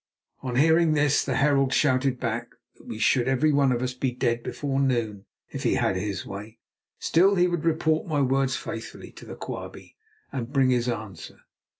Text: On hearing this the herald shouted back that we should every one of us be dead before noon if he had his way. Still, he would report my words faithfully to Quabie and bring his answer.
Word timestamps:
On 0.41 0.55
hearing 0.55 0.93
this 0.93 1.23
the 1.23 1.35
herald 1.35 1.71
shouted 1.71 2.19
back 2.19 2.49
that 2.75 2.87
we 2.87 2.97
should 2.97 3.27
every 3.27 3.51
one 3.51 3.71
of 3.71 3.83
us 3.83 3.93
be 3.93 4.09
dead 4.11 4.41
before 4.41 4.79
noon 4.79 5.25
if 5.51 5.61
he 5.61 5.75
had 5.75 5.95
his 5.95 6.25
way. 6.25 6.57
Still, 6.97 7.35
he 7.35 7.45
would 7.45 7.65
report 7.65 8.07
my 8.07 8.19
words 8.19 8.55
faithfully 8.55 9.11
to 9.11 9.35
Quabie 9.35 9.95
and 10.31 10.51
bring 10.51 10.71
his 10.71 10.89
answer. 10.89 11.41